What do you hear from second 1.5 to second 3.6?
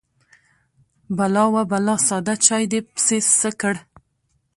وه بلا! ساده چاې دې پسې څه